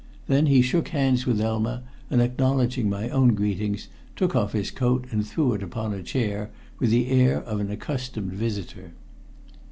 [0.25, 5.05] Then he shook hands with Elma, and acknowledging my own greetings, took off his coat
[5.11, 8.93] and threw it upon a chair with the air of an accustomed visitor.